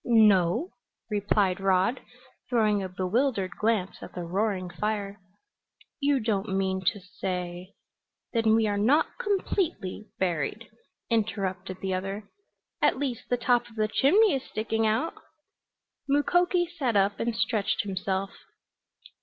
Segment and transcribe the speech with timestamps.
[0.03, 0.71] "No,"
[1.11, 2.01] replied Rod,
[2.49, 5.19] throwing a bewildered glance at the roaring fire.
[5.99, 7.75] "You don't mean to say"
[8.33, 10.67] "Then we are not completely, buried,"
[11.11, 12.31] interrupted the other.
[12.81, 15.13] "At least the top of the chimney is sticking out!"
[16.09, 18.31] Mukoki sat up and stretched himself.